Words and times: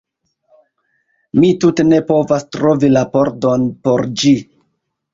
Mi 1.43 1.51
tute 1.65 1.87
ne 1.91 2.01
povas 2.09 2.49
trovi 2.57 2.93
la 2.97 3.07
pordon 3.15 3.71
por 3.87 4.07
ĝi 4.25 4.37